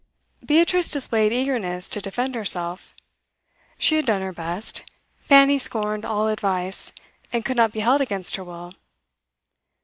[0.43, 2.95] Beatrice displayed eagerness to defend herself.
[3.77, 4.81] She had done her best;
[5.19, 6.91] Fanny scorned all advice,
[7.31, 8.71] and could not be held against her will.